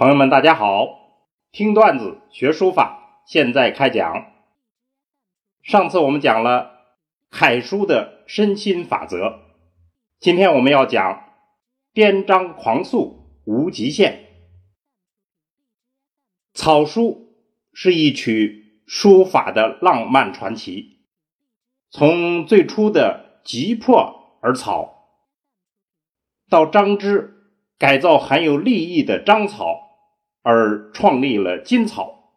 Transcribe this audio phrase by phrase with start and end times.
[0.00, 1.18] 朋友们，大家好！
[1.52, 4.32] 听段子学书法，现在开讲。
[5.62, 6.70] 上次我们讲了
[7.28, 9.40] 楷书的身心法则，
[10.18, 11.34] 今天我们要讲
[11.92, 14.24] 颠章狂素无极限。
[16.54, 17.34] 草书
[17.74, 21.04] 是一曲书法的浪漫传奇，
[21.90, 25.10] 从最初的急迫而草，
[26.48, 29.88] 到张芝改造含有利益的章草。
[30.42, 32.32] 而创立了金草，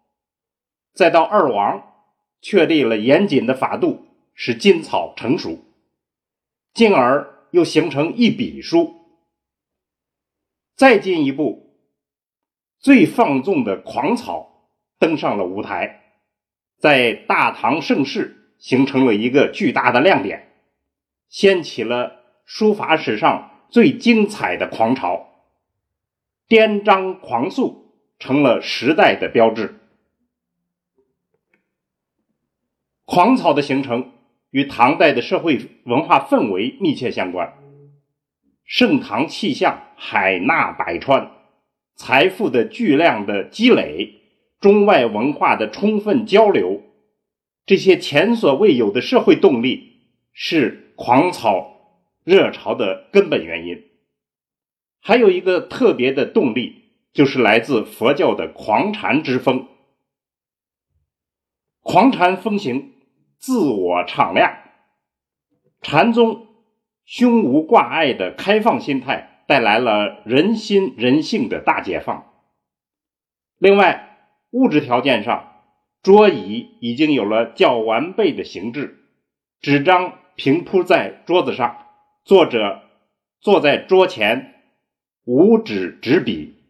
[0.93, 1.93] 再到二王
[2.41, 5.63] 确立了严谨的法度，使金草成熟，
[6.73, 8.93] 进而又形成一笔书。
[10.75, 11.77] 再进一步，
[12.79, 16.01] 最放纵的狂草登上了舞台，
[16.77, 20.51] 在大唐盛世形成了一个巨大的亮点，
[21.29, 25.29] 掀起了书法史上最精彩的狂潮，
[26.47, 27.82] 颠章狂素。
[28.23, 29.75] 成了时代的标志。
[33.03, 34.13] 狂草的形成
[34.49, 37.53] 与唐代的社会文化氛围密切相关。
[38.63, 41.31] 盛唐气象，海纳百川，
[41.97, 44.21] 财富的巨量的积累，
[44.61, 46.81] 中外文化的充分交流，
[47.65, 49.97] 这些前所未有的社会动力
[50.31, 53.83] 是狂草热潮的根本原因。
[55.01, 56.82] 还有一个特别的动力。
[57.13, 59.67] 就是来自佛教的狂禅之风。
[61.81, 62.93] 狂禅风行，
[63.37, 64.57] 自我敞亮，
[65.81, 66.47] 禅宗
[67.05, 72.31] 胸无挂碍的开放心态，带来了人心人性的大解放。
[73.57, 75.61] 另外，物质条件上，
[76.01, 78.97] 桌椅已经有了较完备的形制，
[79.59, 81.85] 纸张平铺在桌子上，
[82.23, 82.81] 作者
[83.39, 84.55] 坐在桌前，
[85.25, 86.62] 五指执笔。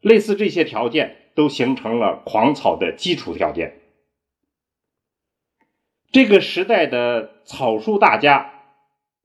[0.00, 3.80] 类似这些条件都形成了狂草的基础条件。
[6.12, 8.52] 这个时代的草书大家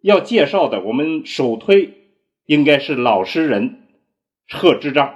[0.02, 2.12] 要介绍的，我们首推
[2.46, 3.88] 应该是老诗人
[4.48, 5.16] 贺知章，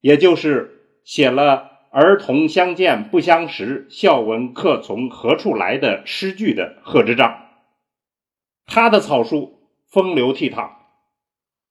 [0.00, 7.48] 也就是写了“儿童相见不相识，笑问客从何处来”的诗句的贺知章。
[8.66, 10.72] 他的草书风流倜傥，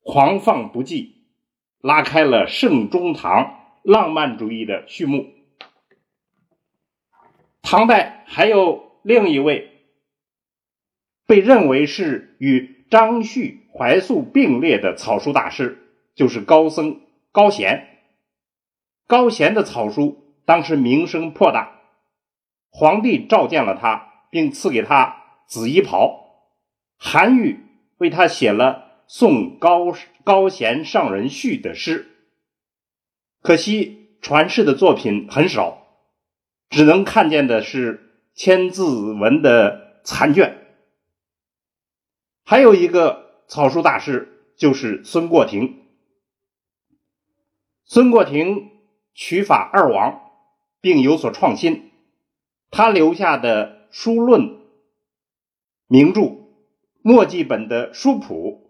[0.01, 1.22] 狂放不羁。
[1.83, 5.33] 拉开了盛中唐浪漫主义的序幕。
[7.61, 9.69] 唐代还有另一位
[11.27, 15.77] 被认为是与张旭、怀素并列的草书大师，
[16.15, 17.01] 就是高僧
[17.33, 17.99] 高贤。
[19.05, 21.81] 高贤的草书当时名声颇大，
[22.69, 25.17] 皇帝召见了他，并赐给他
[25.47, 26.47] 紫衣袍。
[26.97, 27.59] 韩愈
[27.97, 28.92] 为他写了。
[29.13, 32.07] 送高高贤上人序的诗，
[33.43, 35.85] 可惜传世的作品很少，
[36.71, 40.65] 只能看见的是千字文的残卷。
[42.43, 45.83] 还有一个草书大师就是孙过庭。
[47.85, 48.71] 孙过庭
[49.13, 50.21] 取法二王，
[50.81, 51.91] 并有所创新，
[52.71, 54.59] 他留下的书论
[55.85, 56.47] 名著
[57.03, 58.62] 墨迹本的书谱。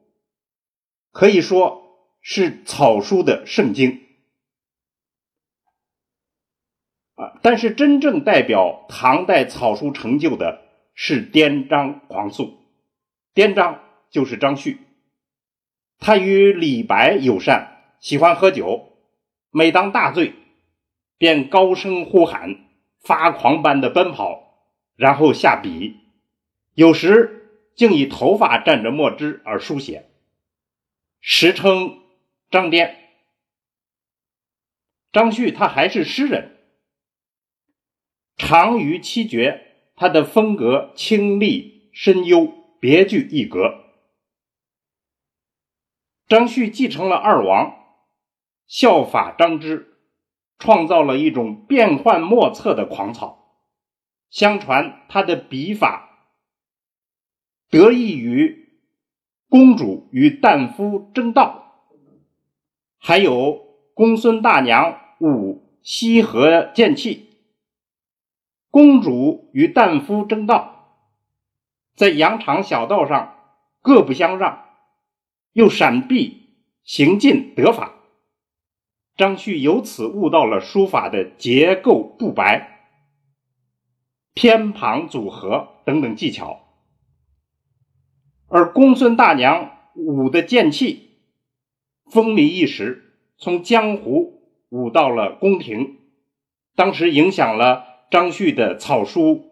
[1.14, 1.84] 可以说
[2.22, 4.02] 是草书的圣经
[7.14, 10.64] 啊，但是真正代表唐代草书成就的
[10.96, 12.58] 是颠章狂素。
[13.36, 13.80] 颠章
[14.10, 14.80] 就是张旭，
[16.00, 18.98] 他与李白友善，喜欢喝酒，
[19.52, 20.34] 每当大醉，
[21.20, 22.58] 便高声呼喊，
[23.00, 25.98] 发狂般的奔跑，然后下笔，
[26.74, 30.10] 有时竟以头发蘸着墨汁而书写。
[31.26, 32.04] 时称
[32.52, 33.00] 张颠，
[35.14, 36.58] 张旭他还是诗人，
[38.36, 43.86] 长于七绝，他的风格清丽深幽，别具一格。
[46.28, 47.74] 张旭继承了二王，
[48.68, 49.98] 效法张芝，
[50.60, 53.64] 创造了一种变幻莫测的狂草。
[54.30, 56.34] 相传他的笔法
[57.70, 58.63] 得益于。
[59.54, 61.76] 公主与旦夫争道，
[62.98, 67.38] 还有公孙大娘舞西河剑气。
[68.72, 70.98] 公主与旦夫争道，
[71.94, 73.36] 在羊肠小道上
[73.80, 74.66] 各不相让，
[75.52, 77.94] 又闪避行进得法。
[79.16, 82.88] 张旭由此悟到了书法的结构不白、
[84.34, 86.63] 偏旁组合等等技巧。
[88.54, 91.18] 而公孙大娘舞的剑气
[92.12, 95.98] 风靡一时，从江湖舞到了宫廷，
[96.76, 99.52] 当时影响了张旭的草书，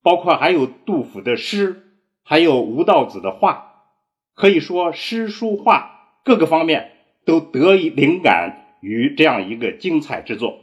[0.00, 3.84] 包括还有杜甫的诗，还有吴道子的画，
[4.32, 6.92] 可以说诗书画各个方面
[7.26, 10.58] 都得以灵感于这样一个精彩之作。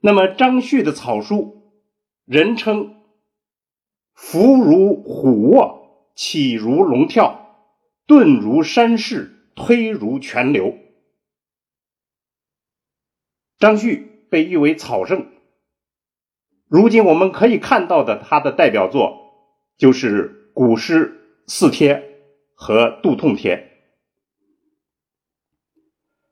[0.00, 1.72] 那么张旭的草书，
[2.24, 2.96] 人称
[4.20, 7.56] “伏如虎卧，起如龙跳，
[8.06, 10.78] 顿如山势，推如泉流”。
[13.58, 15.32] 张旭被誉为草圣。
[16.68, 19.32] 如今我们可以看到的他的代表作，
[19.78, 21.94] 就是古诗《四帖》
[22.54, 23.56] 和《杜痛帖》。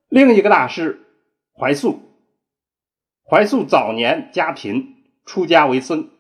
[0.09, 1.05] 另一个大师
[1.53, 2.01] 怀素。
[3.25, 4.95] 怀素早年家贫，
[5.25, 6.11] 出家为僧。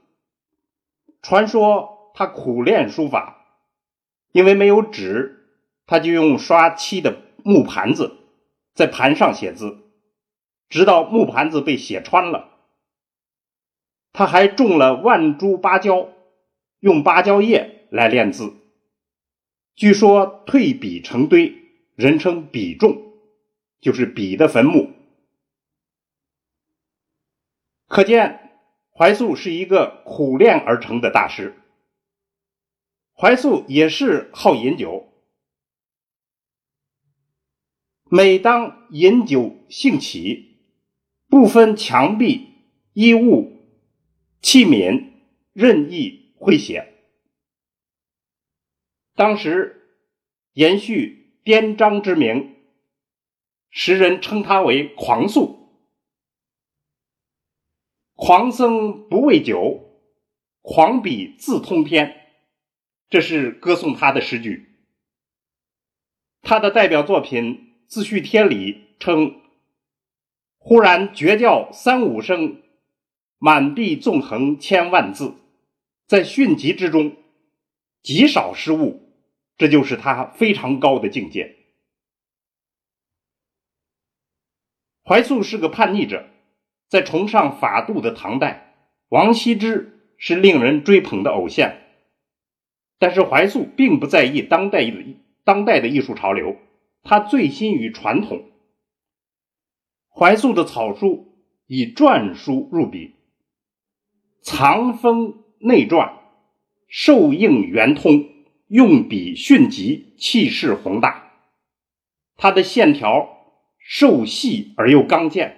[1.22, 3.44] 传说他苦练书法，
[4.32, 5.46] 因为没有纸，
[5.86, 8.16] 他就用刷漆的木盘子
[8.74, 9.78] 在盘上写字，
[10.68, 12.50] 直到木盘子被写穿了。
[14.12, 16.08] 他还种了万株芭蕉，
[16.80, 18.54] 用芭蕉叶来练字。
[19.76, 21.54] 据说退笔成堆，
[21.94, 23.12] 人称笔重，
[23.80, 24.92] 就是笔的坟墓。
[27.86, 28.47] 可见，
[28.98, 31.54] 怀素是一个苦练而成的大师。
[33.14, 35.12] 怀素也是好饮酒，
[38.10, 40.64] 每当饮酒兴起，
[41.28, 42.48] 不分墙壁、
[42.92, 43.52] 衣物、
[44.42, 45.12] 器皿，
[45.52, 46.92] 任意挥写。
[49.14, 49.94] 当时
[50.54, 52.56] 延续颠章之名，
[53.70, 55.57] 时人称他为狂素。
[58.28, 59.88] 狂僧不畏酒，
[60.60, 62.26] 狂笔自通天，
[63.08, 64.68] 这是歌颂他的诗句。
[66.42, 67.54] 他的代表作品
[67.86, 69.40] 《自叙帖》里称
[70.60, 72.60] ：“忽然绝叫三五声，
[73.38, 75.32] 满壁纵横千万字，
[76.06, 77.16] 在迅疾之中
[78.02, 79.10] 极少失误，
[79.56, 81.56] 这就是他非常高的境界。”
[85.02, 86.28] 怀素是个叛逆者。
[86.88, 88.74] 在崇尚法度的唐代，
[89.08, 91.74] 王羲之是令人追捧的偶像。
[92.98, 96.56] 但是怀素并不在意当代的当代的艺术潮流，
[97.02, 98.50] 他醉心于传统。
[100.08, 103.14] 怀素的草书以篆书入笔，
[104.42, 106.12] 藏锋内篆，
[106.88, 108.28] 受应圆通，
[108.66, 111.32] 用笔迅疾，气势宏大。
[112.36, 113.28] 他的线条
[113.78, 115.57] 瘦细而又刚健。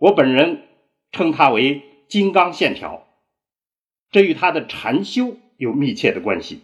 [0.00, 0.66] 我本人
[1.12, 3.06] 称它为“金刚线条”，
[4.10, 6.62] 这与他的禅修有密切的关系。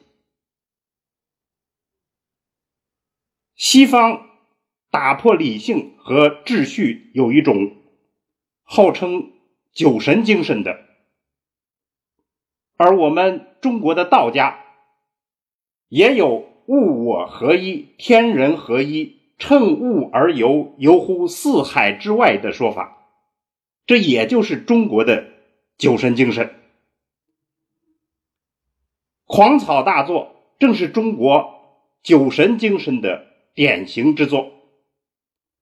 [3.54, 4.26] 西方
[4.90, 7.76] 打破理性和秩序，有一种
[8.62, 9.32] 号称
[9.70, 10.86] “酒神精神”的，
[12.78, 14.64] 而我们中国的道家
[15.88, 22.94] 也有“物我合一，天人合一，乘物而游，游乎四海之外”的说法。
[23.86, 25.28] 这也就是中国的
[25.78, 26.54] 酒神精神，
[29.26, 34.50] 狂草大作正是中国酒神精神的典型之作，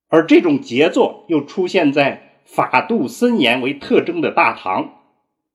[0.09, 5.03] 而这种杰作又出现在法度森严为特征的大唐，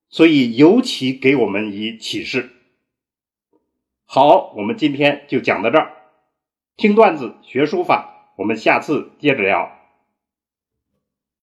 [0.09, 2.51] 所以尤其给我们以启示。
[4.05, 5.93] 好，我们今天就讲到这儿，
[6.77, 9.78] 听段子学书法，我们下次接着聊。